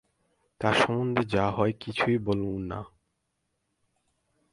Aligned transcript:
তাঁর 0.61 0.73
সম্বন্ধে 0.73 1.23
যা-হয়-কিছু 1.25 2.07
বলুন-না। 2.25 2.79